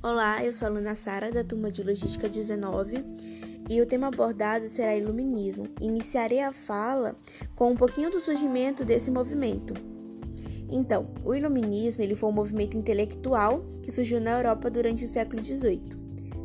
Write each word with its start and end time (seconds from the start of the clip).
Olá, 0.00 0.44
eu 0.44 0.52
sou 0.52 0.68
a 0.68 0.70
aluna 0.70 0.94
Sara, 0.94 1.32
da 1.32 1.42
turma 1.42 1.72
de 1.72 1.82
Logística 1.82 2.28
19, 2.28 3.04
e 3.68 3.82
o 3.82 3.86
tema 3.86 4.06
abordado 4.06 4.68
será 4.68 4.96
Iluminismo. 4.96 5.66
Iniciarei 5.80 6.38
a 6.40 6.52
fala 6.52 7.16
com 7.56 7.72
um 7.72 7.76
pouquinho 7.76 8.08
do 8.08 8.20
surgimento 8.20 8.84
desse 8.84 9.10
movimento. 9.10 9.74
Então, 10.70 11.12
o 11.24 11.34
Iluminismo 11.34 12.04
ele 12.04 12.14
foi 12.14 12.28
um 12.28 12.32
movimento 12.32 12.76
intelectual 12.76 13.64
que 13.82 13.90
surgiu 13.90 14.20
na 14.20 14.38
Europa 14.38 14.70
durante 14.70 15.04
o 15.04 15.08
século 15.08 15.42
XVIII. 15.42 15.90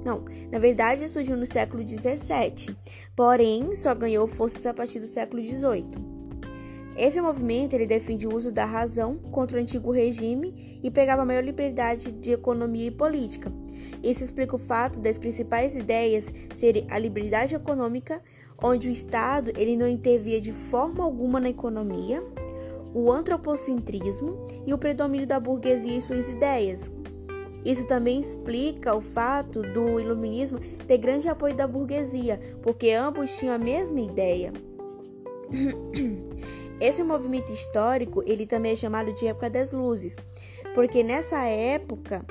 Não, 0.04 0.25
na 0.51 0.57
verdade 0.57 1.07
surgiu 1.07 1.38
no 1.38 1.45
século 1.45 1.88
XVII, 1.88 2.75
porém 3.15 3.75
só 3.75 3.93
ganhou 3.93 4.25
forças 4.25 4.65
a 4.65 4.73
partir 4.73 4.99
do 4.99 5.05
século 5.05 5.43
XVIII. 5.43 6.12
Esse 6.96 7.20
movimento 7.20 7.73
ele 7.73 7.88
defende 7.88 8.28
o 8.28 8.36
uso 8.36 8.52
da 8.52 8.66
razão 8.66 9.18
contra 9.18 9.57
o 9.57 9.61
antigo 9.61 9.92
regime 9.92 10.79
e 10.84 10.92
pregava 10.92 11.25
maior 11.25 11.43
liberdade 11.43 12.11
de 12.11 12.32
economia 12.32 12.88
e 12.88 12.92
política. 12.92 13.51
Isso 14.04 14.24
explica 14.24 14.56
o 14.56 14.60
fato 14.60 15.00
das 15.00 15.18
principais 15.18 15.75
ideias 15.75 16.32
serem 16.54 16.86
a 16.89 17.00
liberdade 17.00 17.56
econômica, 17.56 18.21
onde 18.61 18.89
o 18.89 18.92
Estado 18.92 19.51
ele 19.57 19.75
não 19.75 19.87
intervia 19.87 20.39
de 20.39 20.51
forma 20.51 21.04
alguma 21.04 21.39
na 21.39 21.50
economia, 21.50 22.24
o 22.93 23.12
antropocentrismo 23.12 24.46
e 24.68 24.73
o 24.73 24.78
predomínio 24.78 25.25
da 25.25 25.39
burguesia 25.39 25.98
e 25.98 26.01
suas 26.01 26.29
ideias. 26.29 26.92
Isso 27.65 27.87
também 27.87 28.20
explica 28.20 28.93
o 28.93 29.01
fato 29.01 29.62
do 29.62 30.00
iluminismo 30.00 30.60
ter 30.86 30.98
grande 30.98 31.28
apoio 31.29 31.56
da 31.56 31.65
burguesia, 31.65 32.39
porque 32.62 32.92
ambos 32.92 33.38
tinham 33.38 33.56
a 33.56 33.58
mesma 33.58 34.02
ideia. 34.02 34.53
Esse 36.83 37.02
movimento 37.02 37.50
histórico, 37.50 38.22
ele 38.28 38.45
também 38.45 38.73
é 38.73 38.75
chamado 38.75 39.14
de 39.14 39.25
época 39.25 39.50
das 39.50 39.72
luzes, 39.72 40.17
porque 40.75 41.02
nessa 41.02 41.42
época 41.45 42.26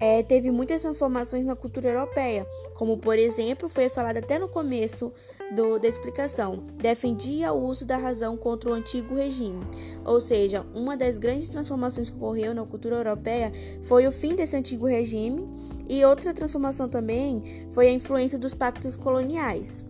é, 0.00 0.22
teve 0.22 0.50
muitas 0.50 0.80
transformações 0.80 1.44
na 1.44 1.54
cultura 1.54 1.90
europeia, 1.90 2.46
como 2.74 2.96
por 2.96 3.18
exemplo 3.18 3.68
foi 3.68 3.90
falado 3.90 4.16
até 4.16 4.38
no 4.38 4.48
começo 4.48 5.12
do, 5.54 5.78
da 5.78 5.86
explicação, 5.86 6.64
defendia 6.80 7.52
o 7.52 7.62
uso 7.62 7.84
da 7.84 7.98
razão 7.98 8.34
contra 8.34 8.70
o 8.70 8.72
antigo 8.72 9.14
regime. 9.14 9.60
Ou 10.06 10.22
seja, 10.22 10.64
uma 10.74 10.96
das 10.96 11.18
grandes 11.18 11.50
transformações 11.50 12.08
que 12.08 12.16
ocorreu 12.16 12.54
na 12.54 12.64
cultura 12.64 12.96
europeia 12.96 13.52
foi 13.82 14.06
o 14.06 14.12
fim 14.12 14.34
desse 14.34 14.56
antigo 14.56 14.86
regime, 14.86 15.46
e 15.86 16.02
outra 16.02 16.32
transformação 16.32 16.88
também 16.88 17.68
foi 17.72 17.88
a 17.88 17.92
influência 17.92 18.38
dos 18.38 18.54
pactos 18.54 18.96
coloniais. 18.96 19.84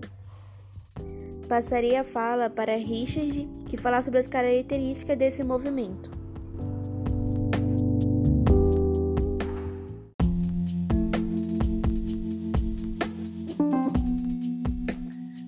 Passarei 1.49 1.97
a 1.97 2.05
fala 2.05 2.51
para 2.51 2.77
Richard, 2.77 3.49
que 3.71 3.79
falar 3.79 4.03
sobre 4.03 4.21
as 4.21 4.29
características 4.29 5.17
desse 5.17 5.43
movimento. 5.43 6.11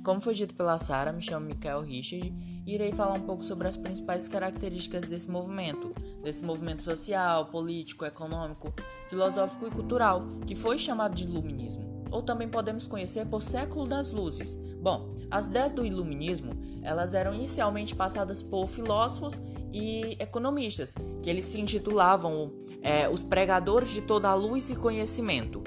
Como 0.02 0.22
foi 0.22 0.32
dito 0.32 0.54
pela 0.54 0.78
Sara, 0.78 1.12
me 1.12 1.20
chamo 1.20 1.44
Michael 1.44 1.82
Richard 1.82 2.32
e 2.66 2.74
irei 2.74 2.92
falar 2.92 3.12
um 3.12 3.20
pouco 3.20 3.44
sobre 3.44 3.68
as 3.68 3.76
principais 3.76 4.26
características 4.26 5.02
desse 5.02 5.30
movimento, 5.30 5.92
desse 6.24 6.42
movimento 6.42 6.82
social, 6.82 7.50
político, 7.50 8.06
econômico, 8.06 8.72
filosófico 9.06 9.66
e 9.66 9.70
cultural, 9.70 10.22
que 10.46 10.54
foi 10.54 10.78
chamado 10.78 11.14
de 11.14 11.24
Iluminismo 11.24 11.99
ou 12.10 12.22
também 12.22 12.48
podemos 12.48 12.86
conhecer 12.86 13.26
por 13.26 13.42
século 13.42 13.86
das 13.86 14.10
luzes. 14.10 14.56
Bom, 14.80 15.14
as 15.30 15.46
ideias 15.46 15.72
do 15.72 15.84
iluminismo, 15.84 16.52
elas 16.82 17.14
eram 17.14 17.34
inicialmente 17.34 17.94
passadas 17.94 18.42
por 18.42 18.66
filósofos 18.66 19.34
e 19.72 20.16
economistas, 20.18 20.94
que 21.22 21.30
eles 21.30 21.46
se 21.46 21.60
intitulavam 21.60 22.52
é, 22.82 23.08
os 23.08 23.22
pregadores 23.22 23.90
de 23.90 24.02
toda 24.02 24.28
a 24.28 24.34
luz 24.34 24.70
e 24.70 24.76
conhecimento. 24.76 25.62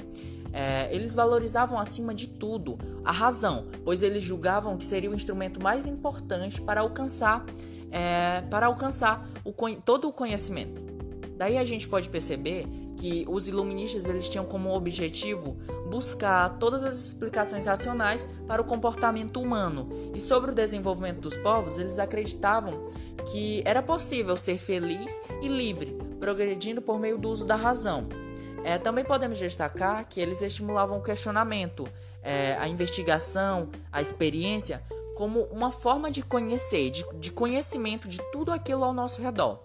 É, 0.52 0.94
eles 0.94 1.14
valorizavam 1.14 1.80
acima 1.80 2.14
de 2.14 2.28
tudo 2.28 2.78
a 3.04 3.12
razão, 3.12 3.68
pois 3.84 4.04
eles 4.04 4.24
julgavam 4.24 4.78
que 4.78 4.86
seria 4.86 5.10
o 5.10 5.16
instrumento 5.16 5.62
mais 5.62 5.88
importante 5.88 6.62
para 6.62 6.82
alcançar, 6.82 7.46
é, 7.92 8.42
para 8.50 8.68
alcançar 8.68 9.28
o, 9.44 9.52
todo 9.82 10.08
o 10.08 10.14
conhecimento. 10.14 10.82
Daí 11.38 11.58
a 11.58 11.66
gente 11.66 11.88
pode 11.88 12.08
perceber 12.10 12.68
que 12.98 13.26
os 13.28 13.48
iluministas 13.48 14.06
eles 14.06 14.30
tinham 14.30 14.46
como 14.46 14.74
objetivo 14.74 15.58
buscar 15.90 16.58
todas 16.58 16.84
as 16.84 17.06
explicações 17.06 17.66
racionais 17.66 18.28
para 18.48 18.62
o 18.62 18.66
comportamento 18.66 19.40
humano. 19.42 19.90
E 20.14 20.22
sobre 20.22 20.52
o 20.52 20.56
desenvolvimento 20.56 21.20
dos 21.20 21.38
povos, 21.38 21.78
eles 21.78 22.00
acreditavam 22.00 22.88
que 23.32 23.62
era 23.66 23.82
possível 23.82 24.36
ser 24.38 24.58
feliz 24.58 25.20
e 25.42 25.48
livre, 25.48 25.98
progredindo 26.20 26.82
por 26.82 27.00
meio 27.00 27.18
do 27.18 27.30
uso 27.30 27.46
da 27.46 27.56
razão. 27.56 28.10
É, 28.64 28.78
também 28.78 29.04
podemos 29.04 29.38
destacar 29.38 30.08
que 30.08 30.20
eles 30.20 30.42
estimulavam 30.42 30.98
o 30.98 31.04
questionamento, 31.04 31.88
é, 32.22 32.56
a 32.58 32.68
investigação, 32.68 33.70
a 33.92 34.02
experiência, 34.02 34.82
como 35.16 35.42
uma 35.52 35.72
forma 35.72 36.10
de 36.10 36.24
conhecer, 36.24 36.90
de, 36.90 37.06
de 37.20 37.32
conhecimento 37.32 38.08
de 38.08 38.20
tudo 38.32 38.52
aquilo 38.52 38.84
ao 38.84 38.94
nosso 38.94 39.22
redor. 39.22 39.60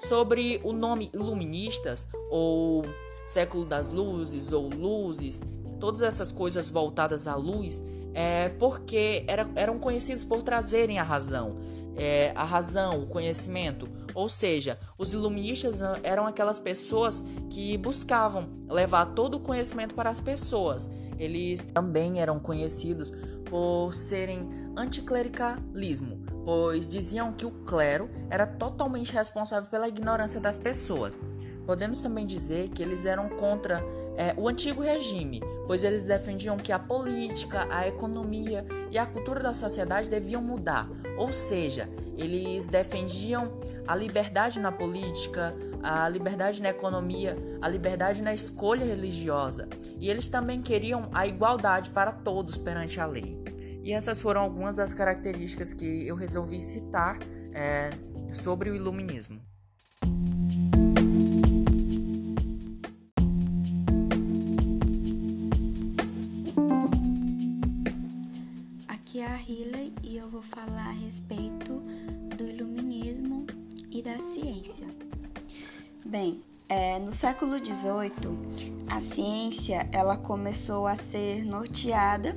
Sobre 0.00 0.60
o 0.62 0.72
nome 0.72 1.10
iluministas 1.12 2.06
ou 2.30 2.84
século 3.26 3.64
das 3.64 3.90
luzes 3.90 4.52
ou 4.52 4.68
luzes, 4.68 5.42
todas 5.80 6.02
essas 6.02 6.30
coisas 6.30 6.68
voltadas 6.68 7.26
à 7.26 7.34
luz, 7.34 7.82
é 8.14 8.48
porque 8.58 9.24
era, 9.26 9.48
eram 9.54 9.78
conhecidos 9.78 10.24
por 10.24 10.42
trazerem 10.42 10.98
a 10.98 11.02
razão, 11.02 11.56
é, 11.96 12.32
a 12.34 12.44
razão, 12.44 13.02
o 13.02 13.06
conhecimento. 13.06 13.88
Ou 14.14 14.28
seja, 14.28 14.78
os 14.96 15.12
iluministas 15.12 15.80
eram 16.02 16.26
aquelas 16.26 16.58
pessoas 16.58 17.22
que 17.50 17.76
buscavam 17.76 18.48
levar 18.68 19.06
todo 19.14 19.36
o 19.36 19.40
conhecimento 19.40 19.94
para 19.94 20.08
as 20.08 20.20
pessoas. 20.20 20.88
Eles 21.18 21.62
também 21.62 22.20
eram 22.20 22.38
conhecidos 22.38 23.12
por 23.44 23.92
serem 23.94 24.48
anticlericalismo, 24.76 26.25
pois 26.46 26.88
diziam 26.88 27.32
que 27.32 27.44
o 27.44 27.50
clero 27.50 28.08
era 28.30 28.46
totalmente 28.46 29.12
responsável 29.12 29.68
pela 29.68 29.88
ignorância 29.88 30.38
das 30.38 30.56
pessoas. 30.56 31.18
Podemos 31.66 32.00
também 32.00 32.24
dizer 32.24 32.68
que 32.68 32.80
eles 32.80 33.04
eram 33.04 33.28
contra 33.28 33.82
é, 34.16 34.32
o 34.36 34.48
antigo 34.48 34.80
regime, 34.80 35.40
pois 35.66 35.82
eles 35.82 36.04
defendiam 36.04 36.56
que 36.56 36.70
a 36.70 36.78
política, 36.78 37.66
a 37.68 37.88
economia 37.88 38.64
e 38.92 38.96
a 38.96 39.04
cultura 39.04 39.42
da 39.42 39.52
sociedade 39.52 40.08
deviam 40.08 40.40
mudar, 40.40 40.88
ou 41.18 41.32
seja, 41.32 41.90
eles 42.16 42.66
defendiam 42.66 43.60
a 43.84 43.96
liberdade 43.96 44.60
na 44.60 44.70
política, 44.70 45.52
a 45.82 46.08
liberdade 46.08 46.62
na 46.62 46.68
economia, 46.68 47.36
a 47.60 47.66
liberdade 47.66 48.22
na 48.22 48.32
escolha 48.32 48.84
religiosa, 48.84 49.68
e 49.98 50.08
eles 50.08 50.28
também 50.28 50.62
queriam 50.62 51.08
a 51.12 51.26
igualdade 51.26 51.90
para 51.90 52.12
todos 52.12 52.56
perante 52.56 53.00
a 53.00 53.06
lei. 53.06 53.55
E 53.86 53.92
essas 53.92 54.20
foram 54.20 54.40
algumas 54.40 54.78
das 54.78 54.92
características 54.92 55.72
que 55.72 56.08
eu 56.08 56.16
resolvi 56.16 56.60
citar 56.60 57.18
é, 57.54 57.90
sobre 58.34 58.68
o 58.68 58.74
iluminismo. 58.74 59.40
vou 70.36 70.42
falar 70.42 70.88
a 70.88 70.92
respeito 70.92 71.80
do 72.36 72.44
iluminismo 72.44 73.46
e 73.90 74.02
da 74.02 74.18
ciência. 74.18 74.86
Bem, 76.04 76.42
é, 76.68 76.98
no 76.98 77.10
século 77.10 77.56
XVIII, 77.56 78.84
a 78.90 79.00
ciência 79.00 79.88
ela 79.92 80.18
começou 80.18 80.86
a 80.86 80.94
ser 80.94 81.42
norteada 81.42 82.36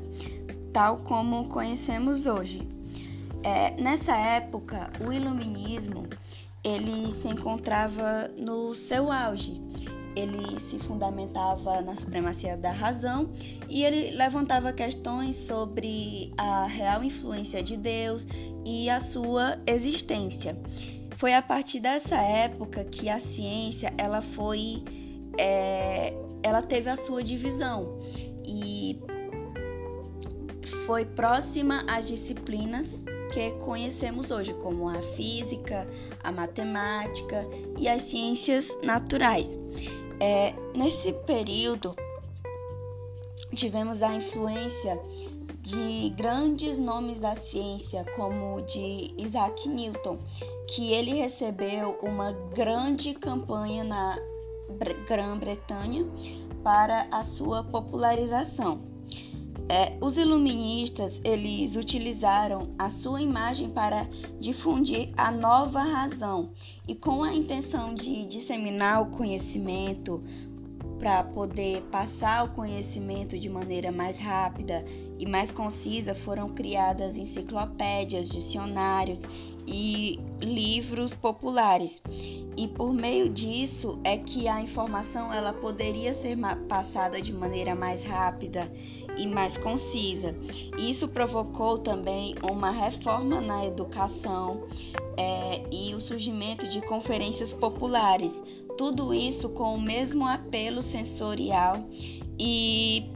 tal 0.79 0.95
como 0.99 1.49
conhecemos 1.49 2.25
hoje. 2.25 2.65
É, 3.43 3.71
nessa 3.71 4.15
época, 4.15 4.89
o 5.05 5.11
iluminismo 5.11 6.07
ele 6.63 7.11
se 7.11 7.27
encontrava 7.27 8.29
no 8.37 8.73
seu 8.73 9.11
auge 9.11 9.61
ele 10.15 10.59
se 10.69 10.79
fundamentava 10.79 11.81
na 11.81 11.95
supremacia 11.95 12.57
da 12.57 12.71
razão 12.71 13.29
e 13.69 13.83
ele 13.83 14.11
levantava 14.11 14.73
questões 14.73 15.35
sobre 15.35 16.33
a 16.37 16.65
real 16.65 17.03
influência 17.03 17.61
de 17.61 17.77
Deus 17.77 18.25
e 18.65 18.89
a 18.89 18.99
sua 18.99 19.59
existência. 19.67 20.57
Foi 21.17 21.33
a 21.33 21.41
partir 21.41 21.79
dessa 21.79 22.15
época 22.15 22.83
que 22.83 23.07
a 23.07 23.19
ciência 23.19 23.93
ela 23.97 24.21
foi, 24.21 24.83
é, 25.37 26.13
ela 26.41 26.61
teve 26.61 26.89
a 26.89 26.97
sua 26.97 27.23
divisão 27.23 27.99
e 28.43 28.99
foi 30.89 31.05
próxima 31.05 31.85
às 31.87 32.07
disciplinas 32.07 32.87
que 33.31 33.51
conhecemos 33.63 34.31
hoje, 34.31 34.55
como 34.55 34.89
a 34.89 34.99
física, 35.15 35.87
a 36.23 36.31
matemática 36.31 37.45
e 37.77 37.87
as 37.87 38.01
ciências 38.05 38.67
naturais. 38.81 39.47
É, 40.19 40.51
nesse 40.73 41.13
período, 41.27 41.95
tivemos 43.53 44.01
a 44.01 44.15
influência 44.15 44.99
de 45.61 46.09
grandes 46.17 46.79
nomes 46.79 47.19
da 47.19 47.35
ciência, 47.35 48.03
como 48.15 48.59
de 48.63 49.13
Isaac 49.15 49.69
Newton, 49.69 50.17
que 50.69 50.91
ele 50.91 51.13
recebeu 51.13 51.99
uma 52.01 52.31
grande 52.55 53.13
campanha 53.13 53.83
na 53.83 54.17
Grã-Bretanha 55.07 56.03
para 56.63 57.07
a 57.11 57.23
sua 57.23 57.63
popularização. 57.63 58.88
É, 59.71 59.95
os 60.01 60.17
iluministas 60.17 61.21
eles 61.23 61.75
utilizaram 61.75 62.73
a 62.77 62.89
sua 62.89 63.21
imagem 63.21 63.69
para 63.69 64.07
difundir 64.39 65.11
a 65.15 65.31
nova 65.31 65.83
razão. 65.83 66.49
E 66.87 66.95
com 66.95 67.23
a 67.23 67.31
intenção 67.31 67.93
de 67.93 68.25
disseminar 68.25 69.03
o 69.03 69.11
conhecimento 69.11 70.23
para 70.97 71.23
poder 71.23 71.83
passar 71.91 72.45
o 72.45 72.49
conhecimento 72.49 73.37
de 73.37 73.47
maneira 73.47 73.91
mais 73.91 74.17
rápida 74.17 74.83
e 75.19 75.25
mais 75.25 75.51
concisa 75.51 76.15
foram 76.15 76.49
criadas 76.49 77.15
enciclopédias, 77.15 78.27
dicionários 78.27 79.21
e 79.71 80.19
livros 80.41 81.13
populares. 81.13 82.01
E 82.57 82.67
por 82.67 82.91
meio 82.93 83.29
disso 83.29 83.99
é 84.03 84.17
que 84.17 84.47
a 84.47 84.59
informação 84.59 85.31
ela 85.31 85.53
poderia 85.53 86.13
ser 86.13 86.37
passada 86.67 87.21
de 87.21 87.31
maneira 87.31 87.75
mais 87.75 88.03
rápida 88.03 88.69
e 89.15 89.27
mais 89.27 89.57
concisa. 89.57 90.35
Isso 90.77 91.07
provocou 91.07 91.77
também 91.77 92.35
uma 92.41 92.71
reforma 92.71 93.39
na 93.39 93.65
educação 93.65 94.67
é, 95.15 95.61
e 95.71 95.93
o 95.93 96.01
surgimento 96.01 96.67
de 96.67 96.81
conferências 96.81 97.53
populares. 97.53 98.41
Tudo 98.77 99.13
isso 99.13 99.49
com 99.49 99.75
o 99.75 99.81
mesmo 99.81 100.25
apelo 100.25 100.81
sensorial 100.81 101.85
e 102.39 103.09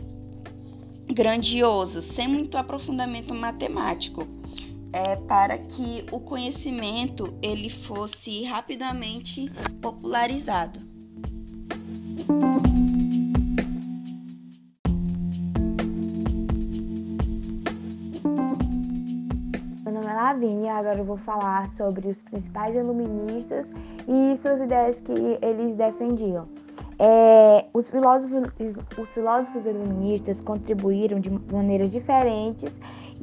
grandioso, 1.08 2.02
sem 2.02 2.28
muito 2.28 2.58
aprofundamento 2.58 3.34
matemático 3.34 4.28
é, 4.94 5.16
para 5.16 5.57
que 5.57 6.06
o 6.12 6.19
conhecimento 6.19 7.34
ele 7.42 7.69
fosse 7.69 8.45
rapidamente 8.45 9.51
popularizado. 9.81 10.80
Meu 19.84 19.94
nome 19.94 20.07
é 20.07 20.13
Lavínia 20.13 20.66
e 20.66 20.69
agora 20.69 21.00
eu 21.00 21.06
vou 21.06 21.18
falar 21.18 21.69
sobre 21.75 22.10
os 22.10 22.18
principais 22.22 22.75
iluministas 22.75 23.66
e 24.07 24.38
suas 24.38 24.62
ideias 24.62 24.96
que 25.00 25.12
eles 25.42 25.75
defendiam. 25.75 26.48
É, 27.00 27.66
os, 27.74 27.89
filósofos, 27.89 28.44
os 28.98 29.10
filósofos 29.10 29.66
iluministas 29.66 30.39
contribuíram 30.39 31.19
de 31.19 31.30
maneiras 31.51 31.92
diferentes 31.92 32.72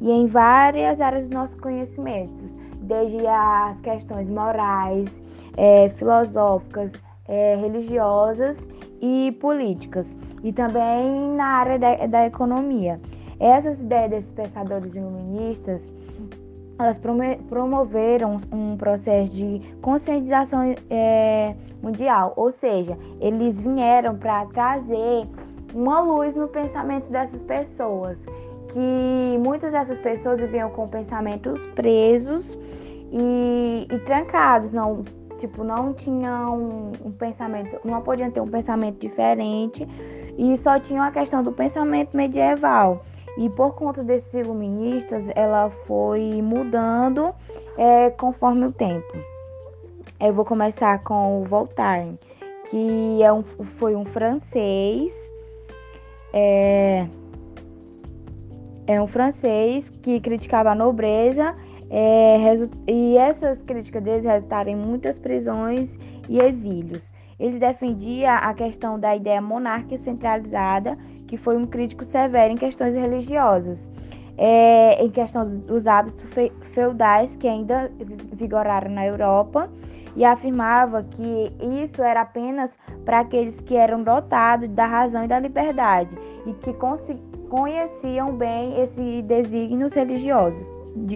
e 0.01 0.11
em 0.11 0.25
várias 0.25 0.99
áreas 0.99 1.25
dos 1.25 1.33
nossos 1.33 1.55
conhecimentos, 1.59 2.51
desde 2.81 3.25
as 3.27 3.79
questões 3.81 4.27
morais, 4.27 5.09
é, 5.55 5.89
filosóficas, 5.89 6.91
é, 7.27 7.55
religiosas 7.55 8.57
e 8.99 9.31
políticas, 9.39 10.07
e 10.43 10.51
também 10.51 11.35
na 11.35 11.45
área 11.45 11.77
da, 11.77 12.07
da 12.07 12.25
economia. 12.25 12.99
Essas 13.39 13.79
ideias 13.79 14.09
desses 14.09 14.31
pensadores 14.31 14.95
iluministas 14.95 15.81
elas 16.79 16.99
promoveram 17.47 18.39
um 18.51 18.75
processo 18.75 19.31
de 19.31 19.61
conscientização 19.81 20.73
é, 20.89 21.55
mundial, 21.81 22.33
ou 22.35 22.51
seja, 22.53 22.97
eles 23.19 23.55
vieram 23.55 24.17
para 24.17 24.47
trazer 24.47 25.27
uma 25.75 26.01
luz 26.01 26.35
no 26.35 26.47
pensamento 26.47 27.07
dessas 27.11 27.39
pessoas 27.43 28.17
que 28.71 29.37
muitas 29.39 29.71
dessas 29.71 29.99
pessoas 29.99 30.39
viviam 30.39 30.69
com 30.69 30.87
pensamentos 30.87 31.59
presos 31.75 32.57
e, 33.11 33.87
e 33.91 33.99
trancados, 33.99 34.71
não, 34.71 35.03
tipo, 35.39 35.63
não 35.63 35.93
tinham 35.93 36.57
um, 36.57 36.91
um 37.05 37.11
pensamento, 37.11 37.79
não 37.83 38.01
podiam 38.01 38.31
ter 38.31 38.39
um 38.39 38.47
pensamento 38.47 38.99
diferente 38.99 39.87
e 40.37 40.57
só 40.59 40.79
tinham 40.79 41.03
a 41.03 41.11
questão 41.11 41.43
do 41.43 41.51
pensamento 41.51 42.15
medieval. 42.15 43.03
E 43.37 43.49
por 43.49 43.75
conta 43.75 44.03
desses 44.03 44.33
iluministas, 44.33 45.25
ela 45.35 45.69
foi 45.85 46.41
mudando 46.41 47.33
é, 47.77 48.09
conforme 48.09 48.65
o 48.65 48.71
tempo. 48.71 49.17
Eu 50.19 50.33
vou 50.33 50.45
começar 50.45 51.01
com 51.03 51.41
o 51.41 51.45
Voltaire, 51.45 52.19
que 52.69 53.23
é 53.23 53.31
um, 53.31 53.43
foi 53.79 53.95
um 53.95 54.05
francês. 54.05 55.13
É, 56.33 57.07
é 58.91 59.01
um 59.01 59.07
francês 59.07 59.87
que 60.01 60.19
criticava 60.19 60.71
a 60.71 60.75
nobreza 60.75 61.55
é, 61.89 62.37
e 62.87 63.17
essas 63.17 63.61
críticas 63.63 64.03
deles 64.03 64.23
resultaram 64.23 64.71
em 64.71 64.75
muitas 64.75 65.17
prisões 65.17 65.97
e 66.27 66.39
exílios. 66.39 67.01
Ele 67.39 67.57
defendia 67.57 68.35
a 68.35 68.53
questão 68.53 68.99
da 68.99 69.15
ideia 69.15 69.41
monárquica 69.41 69.97
centralizada, 69.97 70.97
que 71.27 71.37
foi 71.37 71.57
um 71.57 71.65
crítico 71.65 72.05
severo 72.05 72.53
em 72.53 72.57
questões 72.57 72.93
religiosas, 72.93 73.89
é, 74.37 75.03
em 75.03 75.09
questão 75.09 75.57
dos 75.59 75.87
hábitos 75.87 76.25
feudais 76.73 77.35
que 77.37 77.47
ainda 77.47 77.91
vigoraram 78.33 78.91
na 78.91 79.05
Europa, 79.05 79.69
e 80.15 80.25
afirmava 80.25 81.03
que 81.03 81.51
isso 81.81 82.03
era 82.03 82.21
apenas 82.21 82.75
para 83.05 83.19
aqueles 83.19 83.59
que 83.61 83.75
eram 83.75 84.03
dotados 84.03 84.69
da 84.69 84.85
razão 84.85 85.23
e 85.23 85.27
da 85.27 85.39
liberdade 85.39 86.15
e 86.45 86.53
que 86.53 86.73
conseguiam 86.73 87.30
conheciam 87.51 88.31
bem 88.31 88.81
esses 88.81 89.25
desígnios 89.25 89.91
religiosos 89.91 90.65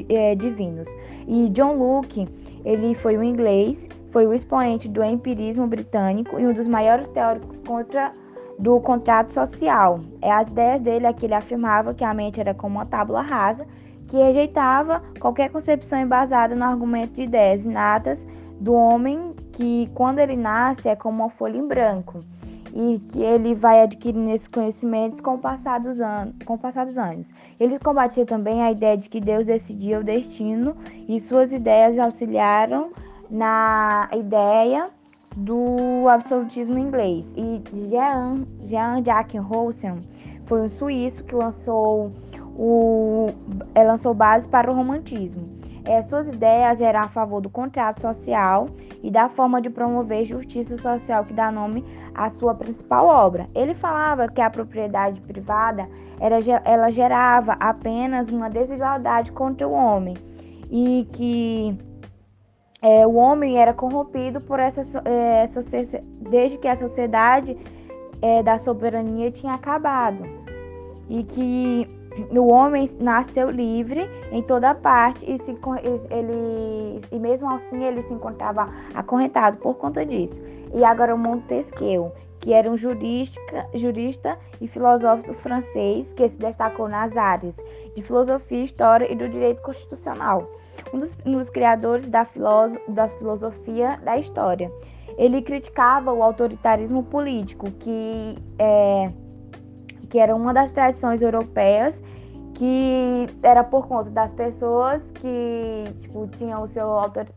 é, 0.10 0.36
divinos. 0.36 0.86
E 1.26 1.48
John 1.52 1.78
Locke, 1.78 2.28
ele 2.66 2.94
foi 2.96 3.18
um 3.18 3.24
inglês, 3.24 3.88
foi 4.12 4.28
o 4.28 4.34
expoente 4.34 4.90
do 4.90 5.02
empirismo 5.02 5.66
britânico 5.66 6.38
e 6.38 6.46
um 6.46 6.52
dos 6.52 6.68
maiores 6.68 7.08
teóricos 7.08 7.58
contra 7.66 8.12
do 8.60 8.82
contrato 8.82 9.34
social. 9.34 10.02
É 10.22 10.30
as 10.30 10.50
ideias 10.50 10.82
dele 10.82 11.06
é 11.06 11.14
que 11.14 11.26
ele 11.26 11.34
afirmava 11.34 11.94
que 11.94 12.04
a 12.04 12.14
mente 12.14 12.40
era 12.40 12.54
como 12.54 12.76
uma 12.76 12.86
tábula 12.86 13.22
rasa, 13.22 13.66
que 14.10 14.18
rejeitava 14.18 15.02
qualquer 15.22 15.50
concepção 15.50 16.00
embasada 16.00 16.54
no 16.54 16.66
argumento 16.66 17.14
de 17.14 17.24
ideias 17.24 17.64
inatas 17.64 18.28
do 18.60 18.74
homem, 18.74 19.34
que 19.54 19.90
quando 19.94 20.20
ele 20.20 20.36
nasce 20.36 20.90
é 20.90 20.98
como 20.98 21.24
uma 21.24 21.30
folha 21.30 21.58
em 21.58 21.66
branco 21.66 22.20
e 22.76 23.00
que 23.12 23.24
ele 23.24 23.56
vai 23.56 23.82
adquirindo 23.82 24.30
esses 24.32 24.50
conhecimentos 24.50 25.22
com 25.22 25.36
o 25.36 25.38
passar 25.38 25.80
dos 25.80 26.02
anos. 26.02 26.36
Com 26.46 26.56
o 26.56 26.58
passar 26.58 26.86
dos 26.86 26.98
anos. 26.98 27.28
Ele 27.58 27.80
combatia 27.80 28.26
também 28.26 28.62
a 28.62 28.72
ideia 28.72 28.98
de 28.98 29.10
que 29.10 29.22
Deus 29.22 29.46
decidia 29.46 30.00
o 30.00 30.04
destino 30.04 30.76
e 31.08 31.18
suas 31.22 31.54
ideias 31.54 31.98
auxiliaram 31.98 32.92
na 33.32 34.10
ideia 34.14 34.88
do 35.38 36.08
absolutismo 36.10 36.78
inglês. 36.78 37.26
E 37.38 37.64
Jean, 37.90 38.46
Jean 38.64 39.02
Jacques 39.04 39.42
Rousseau 39.42 39.98
foi 40.46 40.62
um 40.62 40.70
suíço 40.70 41.24
que 41.24 41.34
lançou 41.34 42.12
o 42.58 43.28
é, 43.74 43.84
lançou 43.84 44.14
base 44.14 44.48
para 44.50 44.70
o 44.70 44.76
romantismo. 44.76 45.56
É, 45.86 46.02
suas 46.04 46.28
ideias 46.28 46.82
eram 46.82 47.02
a 47.02 47.08
favor 47.08 47.40
do 47.42 47.50
contrato 47.50 48.02
social 48.02 48.68
e 49.04 49.12
da 49.12 49.30
forma 49.30 49.62
de 49.62 49.70
promover 49.70 50.26
justiça 50.26 50.78
social 50.78 51.24
que 51.24 51.34
dá 51.34 51.52
nome 51.52 51.86
à 52.16 52.30
sua 52.30 52.56
principal 52.56 53.08
obra. 53.08 53.48
Ele 53.54 53.76
falava 53.76 54.28
que 54.28 54.42
a 54.42 54.50
propriedade 54.50 55.20
privada 55.22 55.88
era, 56.20 56.38
ela 56.64 56.90
gerava 56.90 57.54
apenas 57.60 58.30
uma 58.30 58.50
desigualdade 58.50 59.32
contra 59.32 59.68
o 59.68 59.72
homem 59.72 60.16
e 60.72 61.08
que 61.14 61.78
é, 62.82 63.06
o 63.06 63.16
homem 63.16 63.58
era 63.58 63.74
corrompido 63.74 64.40
por 64.42 64.60
essa, 64.60 64.82
é, 65.06 65.46
desde 66.30 66.58
que 66.58 66.68
a 66.68 66.76
sociedade 66.76 67.58
é, 68.22 68.42
da 68.42 68.58
soberania 68.58 69.32
tinha 69.32 69.54
acabado 69.54 70.24
e 71.10 71.24
que 71.24 72.05
o 72.32 72.48
homem 72.48 72.90
nasceu 73.00 73.50
livre 73.50 74.10
em 74.32 74.42
toda 74.42 74.74
parte 74.74 75.26
e, 75.30 75.38
se, 75.40 75.52
ele, 76.10 77.02
e 77.12 77.20
mesmo 77.20 77.50
assim 77.50 77.84
ele 77.84 78.02
se 78.04 78.14
encontrava 78.14 78.70
acorrentado 78.94 79.58
por 79.58 79.76
conta 79.76 80.06
disso. 80.06 80.42
E 80.74 80.84
agora 80.84 81.16
Montesquieu, 81.16 82.12
que 82.40 82.54
era 82.54 82.70
um 82.70 82.78
jurista, 82.78 83.40
jurista 83.74 84.38
e 84.62 84.68
filósofo 84.68 85.34
francês 85.36 86.06
que 86.16 86.30
se 86.30 86.38
destacou 86.38 86.88
nas 86.88 87.16
áreas 87.16 87.56
de 87.96 88.02
filosofia, 88.02 88.64
história 88.64 89.12
e 89.12 89.16
do 89.16 89.28
direito 89.30 89.62
constitucional, 89.62 90.50
um 90.94 91.00
dos, 91.00 91.18
um 91.26 91.38
dos 91.38 91.50
criadores 91.50 92.10
da, 92.10 92.26
filóso, 92.26 92.78
da 92.88 93.08
filosofia 93.08 94.00
da 94.04 94.18
história. 94.18 94.72
Ele 95.18 95.42
criticava 95.42 96.12
o 96.12 96.22
autoritarismo 96.22 97.04
político, 97.04 97.72
que 97.72 98.36
é, 98.60 99.10
que 100.16 100.20
era 100.20 100.34
uma 100.34 100.54
das 100.54 100.72
tradições 100.72 101.22
europeias 101.22 102.02
que 102.54 103.26
era 103.44 103.66
por 103.66 103.86
conta 103.86 104.10
das 104.10 104.32
pessoas 104.32 105.02
que 105.16 105.84
tipo, 106.00 106.26
tinham 106.38 106.64
o 106.64 106.70
seu 106.70 106.88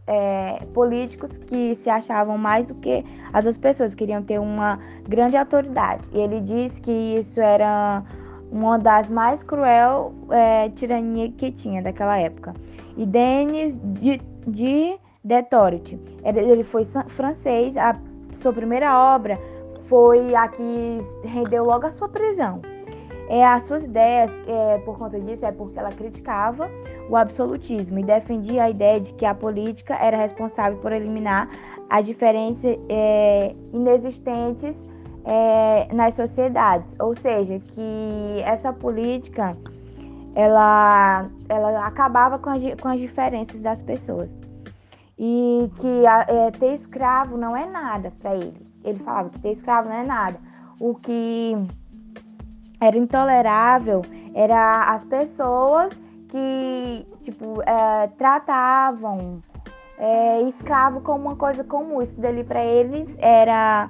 é, 0.06 0.61
políticos 0.73 1.37
que 1.49 1.75
se 1.75 1.90
achavam 1.90 2.38
mais 2.38 2.68
do 2.68 2.76
que 2.76 3.04
as 3.32 3.44
outras 3.44 3.58
pessoas, 3.58 3.97
queriam 3.97 4.23
ter 4.23 4.38
uma 4.38 4.78
grande 5.08 5.37
autoridade. 5.37 6.04
E 6.12 6.20
ele 6.20 6.40
diz 6.40 6.78
que 6.78 6.92
isso 6.92 7.40
era 7.40 8.04
uma 8.49 8.78
das 8.78 9.08
mais 9.08 9.42
cruel 9.42 10.14
é, 10.30 10.68
tirania 10.68 11.32
que 11.32 11.50
tinha 11.50 11.82
daquela 11.82 12.16
época. 12.16 12.54
E 12.97 13.04
Denis 13.04 13.75
de, 13.82 14.20
de 14.47 14.97
Detorit, 15.25 15.99
ele 16.25 16.62
foi 16.62 16.87
francês, 17.08 17.76
a 17.76 17.97
sua 18.37 18.52
primeira 18.52 18.97
obra 19.16 19.37
foi 19.88 20.35
a 20.35 20.49
que 20.49 21.02
rendeu 21.25 21.64
logo 21.64 21.87
a 21.87 21.92
sua 21.92 22.09
prisão. 22.09 22.61
É, 23.28 23.45
as 23.45 23.64
suas 23.64 23.83
ideias, 23.85 24.30
é, 24.47 24.78
por 24.78 24.97
conta 24.97 25.21
disso, 25.21 25.45
é 25.45 25.52
porque 25.52 25.78
ela 25.78 25.90
criticava 25.90 26.71
o 27.11 27.16
absolutismo 27.16 27.99
e 27.99 28.02
defendia 28.02 28.64
a 28.64 28.71
ideia 28.71 29.00
de 29.00 29.12
que 29.14 29.26
a 29.26 29.35
política 29.35 29.95
era 29.95 30.16
responsável 30.16 30.78
por 30.78 30.92
eliminar 30.92 31.49
as 31.90 32.07
diferenças 32.07 32.76
é, 32.88 33.54
inexistentes 33.73 34.76
é, 35.25 35.92
nas 35.92 36.14
sociedades, 36.14 36.87
ou 36.99 37.14
seja, 37.16 37.59
que 37.59 38.42
essa 38.45 38.73
política 38.73 39.52
ela, 40.35 41.28
ela 41.49 41.87
acabava 41.87 42.38
com 42.38 42.50
as, 42.50 42.62
com 42.80 42.88
as 42.88 42.99
diferenças 42.99 43.61
das 43.61 43.83
pessoas 43.83 44.30
e 45.18 45.71
que 45.80 46.07
é, 46.07 46.50
ter 46.52 46.75
escravo 46.75 47.37
não 47.37 47.57
é 47.57 47.66
nada 47.66 48.12
para 48.21 48.37
ele. 48.37 48.68
Ele 48.85 48.99
falava 48.99 49.30
que 49.30 49.40
ter 49.40 49.52
escravo 49.52 49.88
não 49.88 49.97
é 49.97 50.04
nada. 50.04 50.38
O 50.80 50.94
que 50.94 51.54
era 52.80 52.97
intolerável 52.97 54.02
era 54.35 54.94
as 54.94 55.04
pessoas 55.04 55.92
que 56.28 57.06
tipo 57.23 57.62
é, 57.62 58.06
tratavam 58.18 59.42
é, 59.99 60.42
escravo 60.42 61.00
como 61.00 61.26
uma 61.26 61.37
coisa 61.37 61.64
comum. 61.64 62.00
Isso 62.00 62.18
dali 62.20 62.44
para 62.44 62.64
eles 62.64 63.14
era 63.18 63.88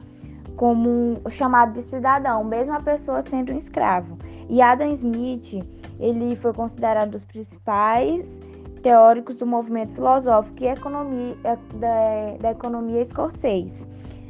como 0.56 1.20
chamado 1.30 1.74
de 1.74 1.84
cidadão, 1.84 2.42
mesmo 2.42 2.74
a 2.74 2.80
pessoa 2.80 3.22
sendo 3.22 3.52
um 3.52 3.58
escravo. 3.58 4.18
E 4.48 4.60
Adam 4.60 4.92
Smith, 4.94 5.64
ele 6.00 6.34
foi 6.36 6.52
considerado 6.52 7.08
um 7.08 7.10
dos 7.12 7.24
principais 7.24 8.40
teóricos 8.82 9.36
do 9.36 9.46
movimento 9.46 9.92
filosófico 9.94 10.62
e 10.62 10.66
economia, 10.66 11.36
é, 11.44 11.56
da, 11.74 12.36
da 12.40 12.50
economia 12.52 13.02
escocês, 13.02 13.86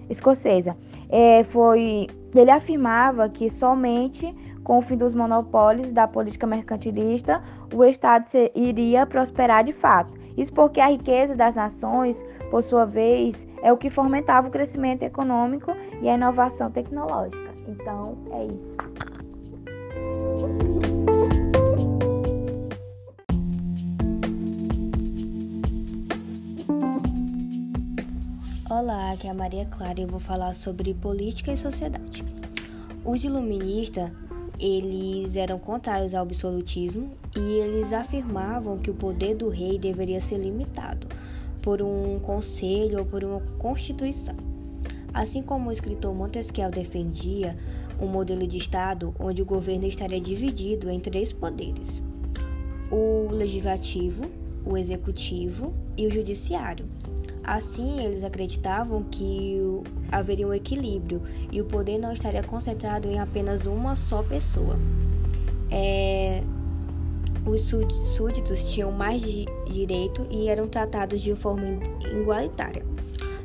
escocesa. 0.09 0.77
É, 1.09 1.45
foi, 1.45 2.07
ele 2.35 2.51
afirmava 2.51 3.29
que 3.29 3.49
somente 3.51 4.35
com 4.69 4.79
o 4.79 4.83
fim 4.83 4.99
dos 4.99 5.15
monopólios 5.15 5.91
da 5.91 6.07
política 6.07 6.47
mercantilista, 6.47 7.43
o 7.73 7.83
Estado 7.83 8.27
iria 8.55 9.07
prosperar 9.07 9.65
de 9.65 9.73
fato. 9.73 10.13
Isso 10.37 10.53
porque 10.53 10.79
a 10.79 10.89
riqueza 10.89 11.35
das 11.35 11.57
nações, 11.57 12.23
por 12.51 12.63
sua 12.63 12.85
vez, 12.85 13.47
é 13.63 13.73
o 13.73 13.79
que 13.79 13.89
fomentava 13.89 14.49
o 14.49 14.51
crescimento 14.51 15.03
econômico 15.03 15.73
e 16.03 16.09
a 16.09 16.15
inovação 16.15 16.71
tecnológica. 16.71 17.49
Então, 17.67 18.19
é 18.31 18.45
isso. 18.45 18.77
Olá, 28.81 29.11
aqui 29.11 29.27
é 29.27 29.31
a 29.31 29.35
Maria 29.35 29.65
Clara 29.65 29.99
e 29.99 30.05
eu 30.05 30.09
vou 30.09 30.21
falar 30.21 30.55
sobre 30.55 30.95
política 30.95 31.53
e 31.53 31.57
sociedade. 31.57 32.23
Os 33.05 33.25
iluministas 33.25 34.09
eles 34.57 35.35
eram 35.35 35.59
contrários 35.59 36.15
ao 36.15 36.23
absolutismo 36.23 37.11
e 37.35 37.41
eles 37.41 37.93
afirmavam 37.93 38.79
que 38.79 38.89
o 38.89 38.95
poder 38.95 39.35
do 39.35 39.49
rei 39.49 39.81
deveria 39.81 40.21
ser 40.21 40.39
limitado 40.39 41.09
por 41.61 41.83
um 41.83 42.21
conselho 42.21 43.01
ou 43.01 43.05
por 43.05 43.25
uma 43.25 43.41
constituição. 43.59 44.37
Assim 45.13 45.43
como 45.43 45.71
o 45.71 45.73
escritor 45.73 46.15
Montesquieu 46.15 46.71
defendia 46.71 47.57
um 48.01 48.07
modelo 48.07 48.47
de 48.47 48.59
Estado 48.59 49.13
onde 49.19 49.43
o 49.43 49.45
governo 49.45 49.87
estaria 49.87 50.21
dividido 50.21 50.89
em 50.89 51.01
três 51.01 51.33
poderes: 51.33 52.01
o 52.93 53.29
legislativo, 53.33 54.31
o 54.65 54.77
executivo 54.77 55.73
e 55.97 56.07
o 56.07 56.13
judiciário. 56.13 56.87
Assim, 57.43 58.05
eles 58.05 58.25
acreditavam 58.25 59.03
que 59.05 59.59
haveria 60.13 60.47
um 60.47 60.53
equilíbrio 60.53 61.23
e 61.51 61.61
o 61.61 61.65
poder 61.65 61.99
não 61.99 62.13
estaria 62.13 62.43
concentrado 62.43 63.09
em 63.09 63.19
apenas 63.19 63.67
uma 63.67 63.97
só 63.97 64.23
pessoa. 64.23 64.77
É, 65.71 66.43
os 67.47 67.63
súditos 68.05 68.71
tinham 68.71 68.93
mais 68.93 69.23
direito 69.71 70.27
e 70.31 70.49
eram 70.49 70.69
tratados 70.69 71.21
de 71.21 71.35
forma 71.35 71.65
igualitária. 72.13 72.85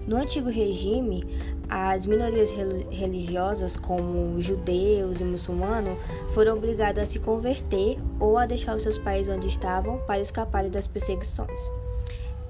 No 0.05 0.17
antigo 0.17 0.49
regime, 0.49 1.23
as 1.69 2.05
minorias 2.05 2.51
religiosas, 2.91 3.77
como 3.77 4.39
judeus 4.41 5.21
e 5.21 5.23
muçulmanos, 5.23 5.97
foram 6.33 6.57
obrigadas 6.57 7.03
a 7.03 7.05
se 7.05 7.19
converter 7.19 7.97
ou 8.19 8.37
a 8.37 8.45
deixar 8.45 8.75
os 8.75 8.83
seus 8.83 8.97
países 8.97 9.33
onde 9.33 9.47
estavam 9.47 9.99
para 9.99 10.19
escaparem 10.19 10.69
das 10.69 10.87
perseguições. 10.87 11.59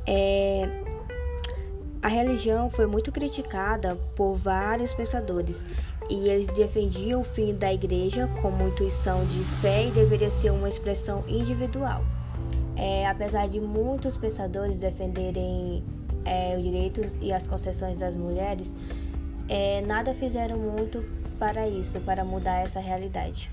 É, 0.08 0.68
a 2.04 2.10
religião 2.10 2.70
foi 2.70 2.86
muito 2.86 3.14
criticada 3.14 3.96
por 4.14 4.34
vários 4.36 4.94
pensadores 4.94 5.66
e 6.10 6.28
eles 6.28 6.48
defendiam 6.50 7.22
o 7.22 7.24
fim 7.24 7.56
da 7.56 7.74
igreja 7.74 8.30
como 8.42 8.68
intuição 8.68 9.26
de 9.26 9.42
fé 9.62 9.88
e 9.88 9.92
deveria 9.92 10.30
ser 10.30 10.52
uma 10.52 10.68
expressão 10.68 11.24
individual. 11.30 12.04
É, 12.76 13.08
apesar 13.08 13.48
de 13.48 13.62
muitos 13.62 14.18
pensadores 14.18 14.80
defenderem 14.80 15.82
é, 16.26 16.58
os 16.58 16.64
direitos 16.64 17.18
e 17.22 17.32
as 17.32 17.48
concessões 17.48 17.96
das 17.96 18.16
mulheres, 18.16 18.76
é, 19.48 19.82
nada 19.88 20.14
fizeram 20.14 20.58
muito 20.58 21.02
para 21.40 21.70
isso, 21.70 22.02
para 22.02 22.26
mudar 22.26 22.66
essa 22.66 22.82
realidade. 22.82 23.50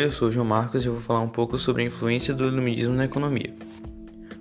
Oi, 0.00 0.06
eu 0.06 0.10
sou 0.10 0.28
o 0.28 0.32
João 0.32 0.46
Marcos 0.46 0.82
e 0.82 0.86
eu 0.86 0.94
vou 0.94 1.02
falar 1.02 1.20
um 1.20 1.28
pouco 1.28 1.58
sobre 1.58 1.82
a 1.82 1.84
influência 1.84 2.32
do 2.32 2.48
iluminismo 2.48 2.94
na 2.94 3.04
economia. 3.04 3.54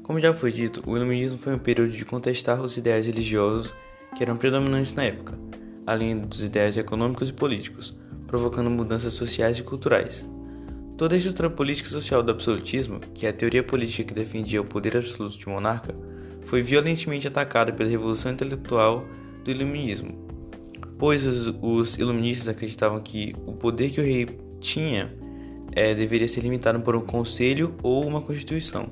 Como 0.03 0.17
já 0.17 0.31
foi 0.31 0.53
dito, 0.53 0.81
o 0.87 0.95
iluminismo 0.95 1.37
foi 1.37 1.53
um 1.53 1.59
período 1.59 1.91
de 1.91 2.05
contestar 2.05 2.61
os 2.61 2.77
ideais 2.77 3.07
religiosos 3.07 3.75
que 4.15 4.23
eram 4.23 4.37
predominantes 4.37 4.93
na 4.93 5.03
época, 5.03 5.37
além 5.85 6.17
dos 6.17 6.41
ideais 6.41 6.77
econômicos 6.77 7.27
e 7.27 7.33
políticos, 7.33 7.93
provocando 8.25 8.69
mudanças 8.69 9.11
sociais 9.11 9.59
e 9.59 9.63
culturais. 9.63 10.29
Toda 10.97 11.13
a 11.13 11.17
estrutura 11.17 11.49
política 11.49 11.89
e 11.89 11.91
social 11.91 12.23
do 12.23 12.31
absolutismo, 12.31 13.01
que 13.13 13.25
é 13.25 13.29
a 13.29 13.33
teoria 13.33 13.61
política 13.61 14.05
que 14.05 14.13
defendia 14.13 14.61
o 14.61 14.65
poder 14.65 14.95
absoluto 14.95 15.37
de 15.37 15.49
um 15.49 15.51
monarca, 15.51 15.93
foi 16.45 16.61
violentamente 16.61 17.27
atacada 17.27 17.73
pela 17.73 17.89
revolução 17.89 18.31
intelectual 18.31 19.03
do 19.43 19.51
iluminismo, 19.51 20.25
pois 20.97 21.25
os, 21.25 21.53
os 21.61 21.97
iluministas 21.97 22.47
acreditavam 22.47 23.01
que 23.01 23.35
o 23.45 23.51
poder 23.51 23.89
que 23.89 23.99
o 23.99 24.05
rei 24.05 24.25
tinha 24.61 25.13
é, 25.71 25.93
deveria 25.93 26.27
ser 26.27 26.41
limitado 26.41 26.79
por 26.81 26.95
um 26.95 27.01
conselho 27.01 27.75
ou 27.83 28.05
uma 28.05 28.21
constituição. 28.21 28.89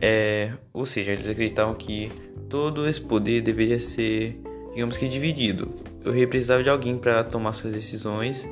É, 0.00 0.52
ou 0.72 0.84
seja, 0.84 1.12
eles 1.12 1.28
acreditavam 1.28 1.74
que 1.74 2.10
todo 2.48 2.86
esse 2.88 3.00
poder 3.00 3.40
deveria 3.40 3.78
ser, 3.78 4.40
digamos 4.74 4.96
que, 4.96 5.08
dividido. 5.08 5.72
Rei 6.04 6.26
precisava 6.26 6.62
de 6.62 6.68
alguém 6.68 6.98
para 6.98 7.22
tomar 7.22 7.52
suas 7.52 7.72
decisões 7.72 8.48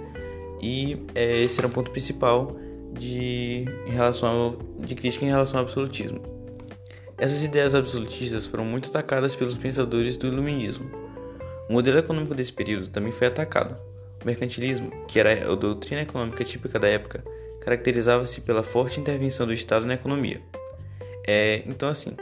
e 0.62 0.98
é, 1.14 1.40
esse 1.40 1.58
era 1.58 1.66
o 1.66 1.70
ponto 1.70 1.90
principal 1.90 2.56
de, 2.92 3.64
em 3.86 3.90
relação 3.90 4.28
ao, 4.28 4.56
de 4.78 4.94
crítica 4.94 5.24
em 5.24 5.28
relação 5.28 5.58
ao 5.58 5.64
absolutismo. 5.66 6.22
Essas 7.18 7.42
ideias 7.44 7.74
absolutistas 7.74 8.46
foram 8.46 8.64
muito 8.64 8.88
atacadas 8.88 9.34
pelos 9.34 9.56
pensadores 9.56 10.16
do 10.16 10.28
iluminismo. 10.28 10.90
O 11.68 11.72
modelo 11.72 11.98
econômico 11.98 12.34
desse 12.34 12.52
período 12.52 12.88
também 12.88 13.12
foi 13.12 13.26
atacado. 13.26 13.76
O 14.22 14.26
mercantilismo, 14.26 14.90
que 15.06 15.18
era 15.18 15.52
a 15.52 15.54
doutrina 15.54 16.02
econômica 16.02 16.44
típica 16.44 16.78
da 16.78 16.88
época, 16.88 17.22
caracterizava-se 17.60 18.40
pela 18.40 18.62
forte 18.62 19.00
intervenção 19.00 19.46
do 19.46 19.52
Estado 19.52 19.86
na 19.86 19.94
economia. 19.94 20.40
É, 21.26 21.62
então, 21.66 21.88
assim, 21.88 22.12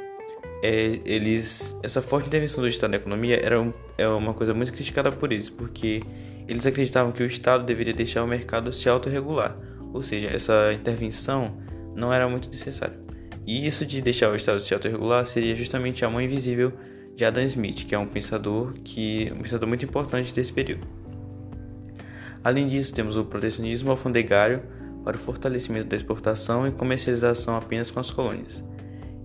é, 0.63 1.01
eles, 1.05 1.77
essa 1.83 2.03
forte 2.03 2.27
intervenção 2.27 2.63
do 2.63 2.69
Estado 2.69 2.91
na 2.91 2.97
economia 2.97 3.41
era 3.43 3.61
um, 3.61 3.73
é 3.97 4.09
uma 4.09 4.35
coisa 4.35 4.53
muito 4.53 4.73
criticada 4.73 5.13
por 5.13 5.33
eles, 5.33 5.49
porque 5.49 6.03
eles 6.49 6.67
acreditavam 6.67 7.13
que 7.13 7.23
o 7.23 7.27
Estado 7.27 7.65
deveria 7.65 7.95
deixar 7.95 8.25
o 8.25 8.27
mercado 8.27 8.73
se 8.73 8.89
autorregular, 8.89 9.57
ou 9.93 10.03
seja, 10.03 10.29
essa 10.29 10.73
intervenção 10.73 11.57
não 11.95 12.13
era 12.13 12.29
muito 12.29 12.49
necessária. 12.49 12.99
E 13.47 13.67
isso 13.67 13.87
de 13.87 14.01
deixar 14.03 14.31
o 14.31 14.37
Estado 14.37 14.61
se 14.61 14.75
autorregular 14.75 15.25
seria 15.27 15.55
justamente 15.55 16.05
a 16.05 16.11
mão 16.11 16.21
invisível 16.21 16.73
de 17.15 17.25
Adam 17.25 17.43
Smith, 17.45 17.87
que 17.87 17.95
é 17.95 17.99
um 17.99 18.07
pensador 18.07 18.75
que 18.85 19.33
um 19.35 19.41
pensador 19.41 19.69
muito 19.69 19.85
importante 19.85 20.35
desse 20.35 20.53
período. 20.53 20.87
Além 22.45 22.67
disso, 22.67 22.95
temos 22.95 23.17
o 23.17 23.25
protecionismo 23.25 23.91
alfandegário, 23.91 24.63
para 25.09 25.17
o 25.17 25.19
fortalecimento 25.19 25.87
da 25.87 25.97
exportação 25.97 26.69
e 26.69 26.71
comercialização 26.71 27.57
apenas 27.57 27.91
com 27.91 27.99
as 27.99 28.11
colônias. 28.11 28.63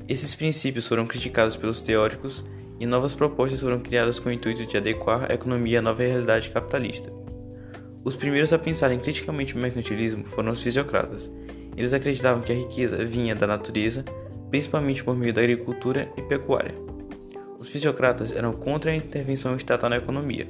Esses 0.07 0.33
princípios 0.33 0.87
foram 0.87 1.05
criticados 1.05 1.57
pelos 1.57 1.81
teóricos 1.81 2.45
e 2.79 2.85
novas 2.85 3.13
propostas 3.13 3.59
foram 3.59 3.81
criadas 3.81 4.17
com 4.17 4.29
o 4.29 4.31
intuito 4.31 4.65
de 4.65 4.77
adequar 4.77 5.29
a 5.29 5.33
economia 5.33 5.79
à 5.79 5.81
nova 5.81 6.01
realidade 6.01 6.51
capitalista. 6.51 7.11
Os 8.01 8.15
primeiros 8.15 8.53
a 8.53 8.57
pensarem 8.57 8.97
criticamente 8.97 9.55
o 9.55 9.57
mercantilismo 9.57 10.23
foram 10.23 10.53
os 10.53 10.63
fisiocratas. 10.63 11.29
Eles 11.75 11.91
acreditavam 11.91 12.41
que 12.41 12.53
a 12.53 12.55
riqueza 12.55 13.03
vinha 13.03 13.35
da 13.35 13.45
natureza, 13.45 14.05
principalmente 14.49 15.03
por 15.03 15.17
meio 15.17 15.33
da 15.33 15.41
agricultura 15.41 16.09
e 16.15 16.21
pecuária. 16.21 16.75
Os 17.59 17.67
fisiocratas 17.67 18.31
eram 18.31 18.53
contra 18.53 18.89
a 18.89 18.95
intervenção 18.95 19.53
estatal 19.57 19.89
na 19.89 19.97
economia. 19.97 20.47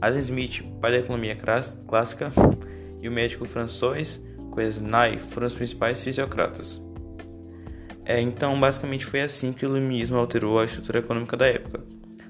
Adam 0.00 0.18
Smith, 0.18 0.64
pai 0.80 0.90
da 0.90 0.98
economia 0.98 1.36
clássica, 1.36 2.32
e 3.00 3.08
o 3.08 3.12
médico 3.12 3.44
François 3.44 4.25
Quesnay 4.56 5.18
foram 5.18 5.46
os 5.46 5.54
principais 5.54 6.00
fisiocratas. 6.00 6.82
É, 8.06 8.20
então, 8.20 8.58
basicamente 8.58 9.04
foi 9.04 9.20
assim 9.20 9.52
que 9.52 9.66
o 9.66 9.68
iluminismo 9.68 10.16
alterou 10.16 10.58
a 10.58 10.64
estrutura 10.64 11.00
econômica 11.00 11.36
da 11.36 11.46
época, 11.46 11.84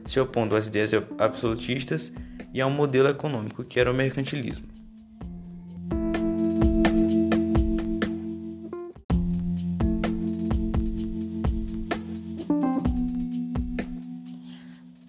se 0.04 0.18
opondo 0.18 0.56
às 0.56 0.66
ideias 0.66 0.90
absolutistas 1.18 2.12
e 2.52 2.60
ao 2.60 2.70
modelo 2.70 3.08
econômico 3.08 3.62
que 3.62 3.78
era 3.78 3.92
o 3.92 3.94
mercantilismo. 3.94 4.66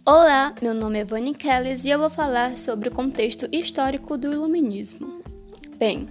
Olá, 0.06 0.54
meu 0.62 0.74
nome 0.74 1.00
é 1.00 1.06
Vani 1.06 1.34
Kellis 1.34 1.84
e 1.84 1.90
eu 1.90 2.00
vou 2.00 2.10
falar 2.10 2.58
sobre 2.58 2.90
o 2.90 2.92
contexto 2.92 3.48
histórico 3.52 4.18
do 4.18 4.32
Iluminismo. 4.32 5.22
Bem, 5.78 6.08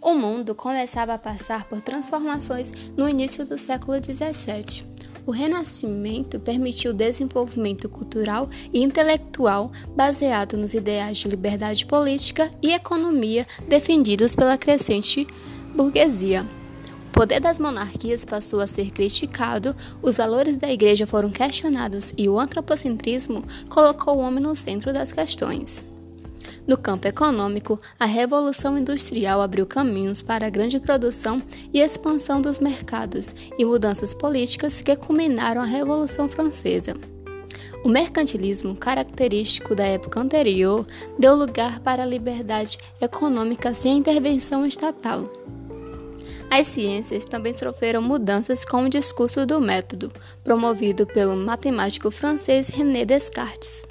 o 0.00 0.14
mundo 0.14 0.54
começava 0.54 1.14
a 1.14 1.18
passar 1.18 1.64
por 1.64 1.80
transformações 1.80 2.72
no 2.96 3.08
início 3.08 3.44
do 3.44 3.58
século 3.58 3.98
XVII. 4.02 4.88
O 5.26 5.30
Renascimento 5.30 6.40
permitiu 6.40 6.92
o 6.92 6.94
desenvolvimento 6.94 7.88
cultural 7.88 8.48
e 8.72 8.82
intelectual 8.82 9.70
baseado 9.94 10.56
nos 10.56 10.72
ideais 10.72 11.18
de 11.18 11.28
liberdade 11.28 11.84
política 11.84 12.50
e 12.62 12.72
economia 12.72 13.46
defendidos 13.68 14.34
pela 14.34 14.56
crescente 14.56 15.26
burguesia. 15.76 16.46
O 17.08 17.12
poder 17.12 17.40
das 17.40 17.58
monarquias 17.58 18.24
passou 18.24 18.60
a 18.60 18.66
ser 18.66 18.90
criticado, 18.92 19.76
os 20.00 20.16
valores 20.16 20.56
da 20.56 20.70
igreja 20.70 21.06
foram 21.06 21.30
questionados 21.30 22.14
e 22.16 22.28
o 22.28 22.40
antropocentrismo 22.40 23.44
colocou 23.68 24.16
o 24.16 24.20
homem 24.20 24.42
no 24.42 24.56
centro 24.56 24.92
das 24.92 25.12
questões. 25.12 25.82
No 26.66 26.76
campo 26.76 27.08
econômico, 27.08 27.80
a 27.98 28.04
Revolução 28.04 28.78
Industrial 28.78 29.40
abriu 29.40 29.66
caminhos 29.66 30.22
para 30.22 30.46
a 30.46 30.50
grande 30.50 30.78
produção 30.78 31.42
e 31.72 31.80
expansão 31.80 32.40
dos 32.40 32.60
mercados 32.60 33.34
e 33.58 33.64
mudanças 33.64 34.14
políticas 34.14 34.80
que 34.82 34.94
culminaram 34.94 35.62
a 35.62 35.66
Revolução 35.66 36.28
Francesa. 36.28 36.94
O 37.82 37.88
mercantilismo, 37.88 38.76
característico 38.76 39.74
da 39.74 39.84
época 39.84 40.20
anterior, 40.20 40.86
deu 41.18 41.34
lugar 41.34 41.80
para 41.80 42.02
a 42.02 42.06
liberdade 42.06 42.78
econômica 43.00 43.74
sem 43.74 43.96
intervenção 43.96 44.66
estatal. 44.66 45.30
As 46.50 46.66
ciências 46.66 47.24
também 47.24 47.52
sofreram 47.52 48.02
mudanças 48.02 48.64
com 48.64 48.84
o 48.84 48.90
discurso 48.90 49.46
do 49.46 49.60
método, 49.60 50.12
promovido 50.44 51.06
pelo 51.06 51.36
matemático 51.36 52.10
francês 52.10 52.68
René 52.68 53.04
Descartes. 53.04 53.86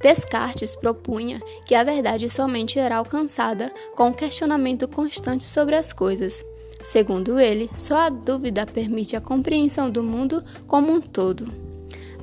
Descartes 0.00 0.74
propunha 0.74 1.38
que 1.66 1.74
a 1.74 1.84
verdade 1.84 2.30
somente 2.30 2.78
era 2.78 2.96
alcançada 2.96 3.70
com 3.94 4.08
um 4.08 4.12
questionamento 4.12 4.88
constante 4.88 5.44
sobre 5.44 5.76
as 5.76 5.92
coisas. 5.92 6.42
Segundo 6.82 7.38
ele, 7.38 7.68
só 7.74 7.98
a 7.98 8.08
dúvida 8.08 8.64
permite 8.64 9.14
a 9.14 9.20
compreensão 9.20 9.90
do 9.90 10.02
mundo 10.02 10.42
como 10.66 10.90
um 10.90 11.00
todo. 11.00 11.46